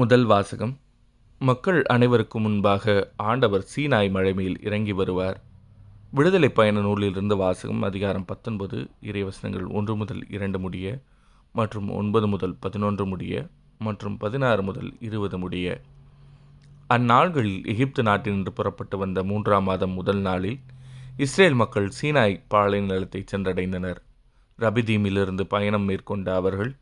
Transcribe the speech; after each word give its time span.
முதல் 0.00 0.24
வாசகம். 0.24 0.72
மக்கள் 1.40 1.78
அனைவருக்கும் 1.82 2.42
முன்பாக 2.42 2.94
ஆண்டவர் 3.16 3.64
சீனாய் 3.72 4.08
மழைமையில் 4.16 4.58
இறங்கி 4.60 4.92
வருவார். 4.92 5.38
விடுதலை 6.10 6.48
பயண 6.48 6.80
நூலிலிருந்து 6.80 7.36
வாசகம் 7.36 7.82
அதிகாரம் 7.82 8.24
பத்தொன்பது 8.24 8.78
இறைவசனங்கள் 9.02 9.66
ஒன்று 9.78 9.94
முதல் 9.96 10.22
இரண்டு 10.28 10.58
முடிய 10.58 10.86
மற்றும் 11.54 11.88
ஒன்பது 11.90 12.26
முதல் 12.26 12.54
பதினொன்று 12.60 13.06
முடிய 13.06 13.46
மற்றும் 13.78 14.16
பதினாறு 14.16 14.62
முதல் 14.62 14.90
இருபது 15.00 15.38
முடிய. 15.38 15.66
அந்நாள்களில் 16.96 17.62
எகிப்து 17.64 18.02
நாட்டினின்று 18.02 18.52
புறப்பட்டு 18.54 18.98
வந்த 18.98 19.22
மூன்றாம் 19.22 19.64
மாதம் 19.64 19.90
முதல் 19.90 20.22
நாளில் 20.28 20.58
இஸ்ரேல் 21.16 21.54
மக்கள் 21.54 21.88
சீனாய் 22.00 22.36
பாலை 22.48 22.80
நிலத்தை 22.80 23.22
சென்றடைந்தனர். 23.32 24.02
ரபிதீமிலிருந்து 24.58 25.46
பயணம் 25.54 25.88
மேற்கொண்ட 25.90 26.34
அவர்கள் 26.34 26.72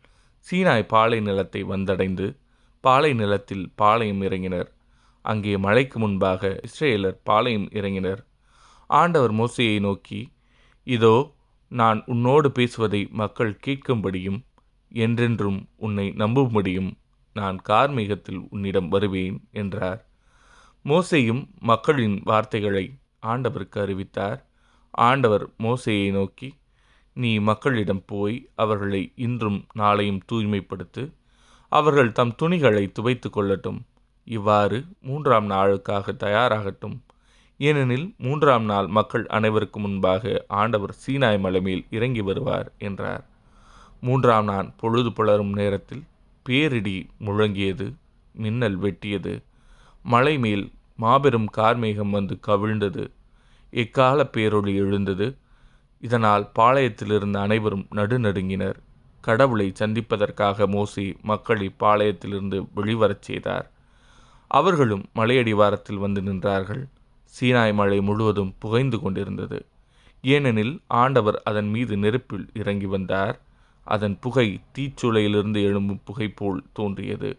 சீனாய் 0.47 0.91
பாலை 0.95 1.21
நிலத்தை 1.21 1.63
வந்தடைந்து 1.65 2.27
பாலை 2.87 3.11
நிலத்தில் 3.15 3.67
பாளையம் 3.75 4.23
இறங்கினர். 4.23 4.69
அங்கே 5.25 5.53
மழைக்கு 5.57 5.99
முன்பாக 5.99 6.51
இஸ்ரேலர் 6.69 7.17
பாளையம் 7.25 7.69
இறங்கினர். 7.79 8.21
ஆண்டவர் 8.91 9.33
மோசையை 9.33 9.79
நோக்கி 9.81 10.21
இதோ 10.87 11.17
நான் 11.73 12.01
உன்னோடு 12.07 12.49
பேசுவதை 12.51 13.01
மக்கள் 13.13 13.55
கேட்கும்படியும் 13.67 14.39
என்றென்றும் 14.93 15.59
உன்னை 15.77 16.07
நம்பும்படியும் 16.17 16.91
நான் 17.37 17.57
கார்மேகத்தில் 17.69 18.43
உன்னிடம் 18.51 18.89
வருவேன் 18.89 19.39
என்றார். 19.53 20.01
மோசையும் 20.85 21.43
மக்களின் 21.71 22.17
வார்த்தைகளை 22.25 22.85
ஆண்டவருக்கு 23.27 23.79
அறிவித்தார். 23.85 24.39
ஆண்டவர் 25.05 25.45
மோசையை 25.59 26.09
நோக்கி 26.11 26.49
நீ 27.17 27.31
மக்களிடம் 27.49 28.05
போய் 28.07 28.37
அவர்களை 28.55 29.03
இன்றும் 29.27 29.59
நாளையும் 29.79 30.23
தூய்மைப்படுத்து 30.31 31.03
அவர்கள் 31.79 32.17
தம் 32.19 32.35
துணிகளை 32.43 32.85
துவைத்து 32.93 33.29
கொள்ளட்டும். 33.31 33.81
இவ்வாறு 34.27 34.79
மூன்றாம் 35.01 35.49
நாளுக்காக 35.51 36.15
தயாராகட்டும். 36.25 36.97
ஏனெனில் 37.61 38.07
மூன்றாம் 38.19 38.65
நாள் 38.65 38.89
மக்கள் 38.89 39.25
அனைவருக்கும் 39.27 39.83
முன்பாக 39.83 40.45
ஆண்டவர் 40.61 40.95
சீனாய் 41.05 41.39
மலை 41.39 41.61
மேல் 41.61 41.83
இறங்கி 41.91 42.21
வருவார் 42.21 42.69
என்றார். 42.79 43.25
மூன்றாம் 44.01 44.45
நாள் 44.45 44.69
பொழுது 44.77 45.11
புலரும் 45.11 45.53
நேரத்தில் 45.53 46.03
பேரிடி 46.47 46.97
முழங்கியது 47.21 47.87
மின்னல் 48.35 48.79
வெட்டியது. 48.79 49.35
மலை 50.05 50.35
மேல் 50.39 50.65
மாபெரும் 50.99 51.49
கார்மேகம் 51.57 52.11
வந்து 52.11 52.35
கவிழ்ந்தது. 52.47 53.05
எக்கால 53.73 54.29
பேரொளி 54.33 54.75
எழுந்தது. 54.85 55.27
இதனால் 56.03 56.45
பாளையத்திலிருந்த 56.59 57.39
அனைவரும் 57.41 57.87
நடுநடுங்கினர். 57.95 58.79
கடவுளை 59.27 59.73
சந்திப்பதற்காக 59.75 60.67
மோசி 60.67 61.21
மக்களை 61.23 61.75
பாளையத்திலிருந்து 61.81 62.67
வெளிவரச் 62.77 63.23
செய்தார். 63.23 63.71
அவர்களும் 64.49 65.05
மலையடிவாரத்தில் 65.15 65.99
வந்து 65.99 66.21
நின்றார்கள். 66.21 66.83
சீனாய் 67.41 67.75
மலை 67.75 68.01
முழுவதும் 68.01 68.55
புகைந்து 68.59 69.01
கொண்டிருந்தது. 69.01 69.67
ஏனெனில் 70.23 70.81
ஆண்டவர் 70.87 71.43
அதன் 71.45 71.69
மீது 71.69 71.97
நெருப்பில் 71.97 72.47
இறங்கி 72.55 72.87
வந்தார். 72.87 73.41
அதன் 73.85 74.19
புகை 74.21 74.61
தீச்சுளையிலிருந்து 74.79 75.61
எழும்பும் 75.63 76.01
புகை 76.05 76.29
போல் 76.29 76.63
தோன்றியது. 76.73 77.39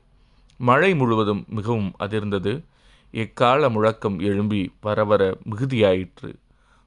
மழை 0.57 0.95
முழுவதும் 0.95 1.45
மிகவும் 1.47 1.93
அதிர்ந்தது. 1.99 2.63
எக்கால 3.11 3.69
முழக்கம் 3.69 4.19
எழும்பி 4.19 4.73
வரவர 4.81 5.37
மிகுதியாயிற்று. 5.49 6.35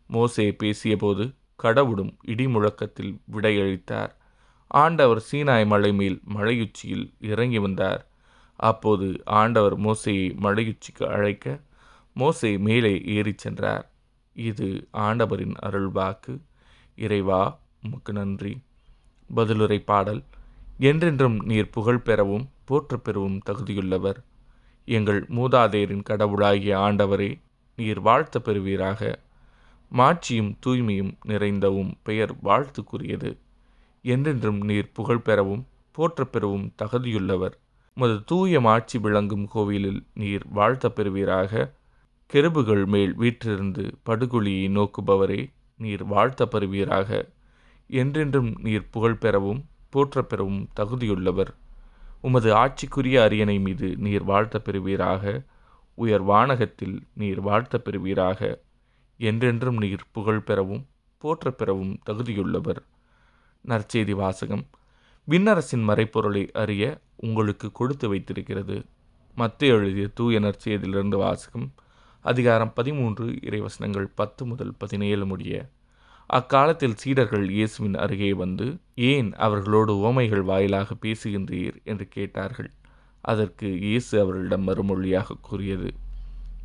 மோசே 0.06 0.56
பேசியபோது 0.62 1.34
கடவுளும் 1.56 2.16
இடி 2.22 2.48
முழக்கத்தில் 2.48 3.20
விடையளித்தார். 3.32 4.18
ஆண்டவர் 4.72 5.24
சீனாய் 5.32 5.66
மலை 5.66 5.92
மேல் 5.92 6.20
மலையுச்சியில் 6.24 7.12
இறங்கி 7.20 7.58
வந்தார். 7.58 8.06
அப்போது 8.56 9.22
ஆண்டவர் 9.24 9.78
மோசையை 9.78 10.34
மலையுச்சிக்கு 10.36 11.04
அழைக்க 11.04 11.60
மோசை 12.16 12.58
மேலே 12.58 13.02
ஏறிச் 13.04 13.38
சென்றார். 13.38 13.90
இது 14.34 14.88
ஆண்டவரின் 14.90 15.54
அருள்வாக்கு. 15.62 16.40
இறைவா 16.96 17.58
உமக்கு 17.82 18.12
நன்றி. 18.12 18.58
பதிலுரை 19.36 19.78
பாடல். 19.78 20.22
என்றென்றும் 20.78 21.44
நீர் 21.44 21.70
புகழ் 21.70 21.98
பெறவும் 21.98 22.50
போற்ற 22.64 22.96
பெறவும் 22.96 23.40
தகுதியுள்ளவர். 23.46 24.16
எங்கள் 24.84 25.26
மூதாதையரின் 25.28 26.02
கடவுளாகிய 26.02 26.76
ஆண்டவரே 26.76 27.40
நீர் 27.76 28.00
வாழ்த்த 28.00 28.40
பெறுவீராக. 28.40 29.18
மாட்சியும் 29.88 30.58
தூய்மையும் 30.66 31.12
நிறைந்தவும் 31.26 31.92
பெயர் 32.02 32.34
வாழ்த்துக்குரியது. 32.34 33.36
என்றென்றும் 34.02 34.60
நீர் 34.60 34.92
புகழ் 34.92 35.18
பெறவும் 35.18 35.66
போற்ற 35.92 36.24
பெறவும் 36.24 36.72
தகுதியுள்ளவர். 36.82 37.52
உமது 37.94 38.24
தூய 38.24 38.60
மாட்சி 38.60 38.98
விளங்கும் 38.98 39.46
கோவிலில் 39.46 40.06
நீர் 40.14 40.42
வாழ்த்த 40.48 40.88
பெறுவீராக. 40.88 41.72
கெருபுகள் 42.26 42.86
மேல் 42.86 43.14
வீற்றிருந்து 43.14 43.94
படுகொலியை 44.02 44.68
நோக்குபவரே 44.68 45.50
நீர் 45.76 46.04
வாழ்த்த 46.04 46.46
பெறுவீராக. 46.46 47.28
என்றென்றும் 47.88 48.54
நீர் 48.58 48.90
புகழ் 48.90 49.14
பெறவும் 49.14 49.64
போற்ற 49.90 50.22
பெறவும் 50.22 50.68
தகுதியுள்ளவர். 50.76 51.54
உமது 52.20 52.54
ஆட்சிக்குரிய 52.54 53.22
அரியணை 53.22 53.58
மீது 53.58 53.96
நீர் 53.96 54.22
வாழ்த்த 54.22 54.58
பெறுவீராக. 54.58 55.42
உயர் 55.94 56.22
வானகத்தில் 56.22 57.00
நீர் 57.12 57.40
வாழ்த்த 57.40 57.78
பெறுவீராக. 57.78 58.58
என்றென்றும் 59.18 59.76
நீர் 59.76 60.04
புகழ் 60.12 60.40
பெறவும் 60.40 60.86
போற்ற 61.18 61.50
பெறவும் 61.50 61.98
தகுதியுள்ளவர். 62.06 62.82
நற்செய்தி 63.68 64.14
வாசகம். 64.14 64.66
விண்ணரசின் 65.28 65.84
மறைப்பொருளை 65.88 66.50
அறிய 66.52 67.00
உங்களுக்கு 67.16 67.72
கொடுத்து 67.72 68.08
வைத்திருக்கிறது. 68.08 68.84
மத்திய 69.34 69.74
எழுதிய 69.74 70.08
தூய 70.14 70.40
நற்செய்தியிலிருந்து 70.40 71.16
வாசகம் 71.16 71.72
அதிகாரம் 72.20 72.72
பதிமூன்று 72.72 73.26
இறைவசனங்கள் 73.26 74.08
பத்து 74.14 74.46
முதல் 74.46 74.74
பதினேழு 74.78 75.26
முடிய. 75.26 75.70
அக்காலத்தில் 76.26 76.96
சீடர்கள் 76.96 77.50
இயேசுவின் 77.50 77.94
அருகே 77.94 78.32
வந்து 78.32 78.78
ஏன் 78.94 79.34
அவர்களோடு 79.34 79.92
ஓமைகள் 79.94 80.44
வாயிலாக 80.44 80.94
பேசுகின்றீர்? 81.02 81.82
என்று 81.84 82.08
கேட்டார்கள். 82.08 82.70
அதற்கு 83.20 83.78
இயேசு 83.78 84.20
அவர்களிடம் 84.20 84.68
மறுமொழியாக 84.68 85.36
கூறியது 85.40 85.90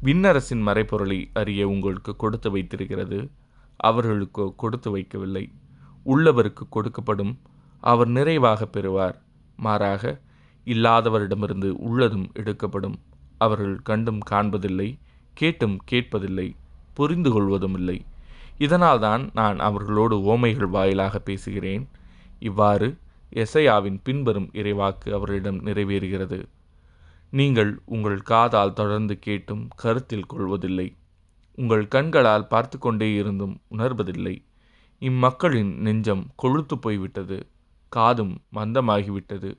விண்ணரசின் 0.03 0.65
மறைப்பொருளை 0.65 1.29
அறிய 1.33 1.67
உங்களுக்கு 1.67 2.15
கொடுத்து 2.15 2.51
வைத்திருக்கிறது. 2.51 3.29
அவர்களுக்கு 3.77 4.53
கொடுத்து 4.55 4.97
வைக்கவில்லை. 4.97 5.51
உள்ளவருக்கு 6.05 6.65
கொடுக்கப்படும் 6.69 7.33
அவர் 7.83 8.07
நிறைவாக 8.07 8.65
பெறுவார். 8.65 9.17
மாறாக 9.57 10.19
இல்லாதவரிடமிருந்து 10.65 11.69
உள்ளதும் 11.69 12.27
எடுக்கப்படும். 12.33 12.97
அவர்கள் 13.37 13.75
கண்டும் 13.81 14.21
காண்பதில்லை 14.31 14.89
கேட்டும் 15.33 15.77
கேட்பதில்லை 15.91 16.47
புரிந்து 16.93 17.31
கொள்வதும் 17.31 17.75
இல்லை. 17.75 17.97
இதனால்தான் 18.57 19.29
நான் 19.33 19.59
அவர்களோடு 19.59 20.17
ஓமைகள் 20.17 20.69
வாயிலாக 20.69 21.19
பேசுகிறேன். 21.19 21.87
இவ்வாறு 22.39 22.97
எசையாவின் 23.33 23.99
பின்வரும் 24.03 24.49
இறைவாக்கு 24.53 25.09
அவரிடம் 25.13 25.59
நிறைவேறுகிறது. 25.65 26.39
நீங்கள் 27.31 27.71
உங்கள் 27.85 28.21
காதால் 28.21 28.73
தொடர்ந்து 28.73 29.19
கேட்டும் 29.19 29.67
கருத்தில் 29.75 30.25
கொள்வதில்லை. 30.25 30.95
உங்கள் 31.55 31.87
கண்களால் 31.87 32.47
பார்த்து 32.47 32.77
கொண்டே 32.77 33.15
இருந்தும் 33.15 33.55
உணர்வதில்லை. 33.71 34.35
இம்மக்களின் 35.01 35.71
நெஞ்சம் 35.77 36.23
கொழுத்து 36.35 36.77
போய்விட்டது 36.77 37.37
காதும் 37.91 38.35
மந்தமாகிவிட்டது. 38.55 39.49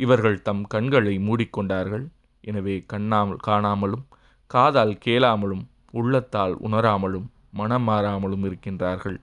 இவர்கள் 0.00 0.42
தம் 0.42 0.62
கண்களை 0.66 1.14
மூடிக்கொண்டார்கள். 1.18 2.04
எனவே 2.40 2.74
கண்ணாமல் 2.86 3.40
காணாமலும் 3.46 4.04
காதால் 4.46 4.94
கேளாமலும் 5.04 5.64
உள்ளத்தால் 5.90 6.54
உணராமலும் 6.58 7.26
மனம் 7.50 7.86
மாறாமலும் 7.88 8.44
இருக்கின்றார்கள். 8.48 9.18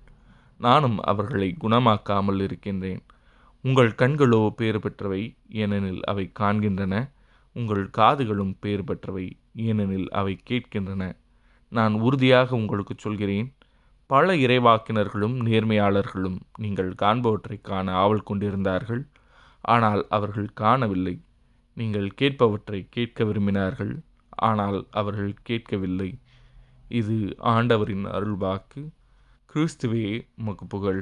நானும் 0.60 0.98
அவர்களை 1.02 1.50
குணமாக்காமல் 1.64 2.40
இருக்கின்றேன். 2.42 3.02
உங்கள் 3.64 3.92
கண்களோ 3.92 4.42
பேறு 4.50 4.80
பெற்றவை 4.80 5.22
ஏனெனில் 5.62 6.02
அவை 6.04 6.26
காண்கின்றன. 6.40 6.96
உங்கள் 7.56 7.86
காதுகளும் 7.90 8.54
பேறு 8.60 8.84
பெற்றவை 8.84 9.26
ஏனெனில் 9.68 10.10
அவை 10.10 10.34
கேட்கின்றன. 10.50 11.04
நான் 11.72 11.94
உறுதியாக 11.94 12.56
உங்களுக்கு 12.56 12.96
சொல்கிறேன் 12.98 13.48
பல 14.10 14.34
இறைவாக்கினர்களும் 14.36 15.34
நேர்மையாளர்களும் 15.46 16.38
நீங்கள் 16.58 16.92
காண்பவற்றை 17.02 17.62
காண 17.62 17.94
ஆவல் 17.94 18.24
கொண்டிருந்தார்கள். 18.24 19.08
ஆனால் 19.62 20.06
அவர்கள் 20.10 20.48
காணவில்லை. 20.54 21.16
நீங்கள் 21.74 22.08
கேட்பவற்றை 22.22 22.88
கேட்க 22.90 23.24
விரும்பினார்கள். 23.24 23.94
ஆனால் 24.30 24.88
அவர்கள் 24.92 25.34
கேட்கவில்லை. 25.44 26.20
இது 26.90 27.18
ஆண்டவரின் 27.38 28.06
அருள்வாக்கு. 28.06 28.82
கிறிஸ்துவே 29.54 30.06
உமக்கு 30.38 30.66
புகழ் 30.66 31.02